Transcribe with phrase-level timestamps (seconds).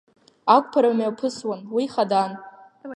[0.55, 2.31] Ақәԥара мҩаԥысуан, уи хадан.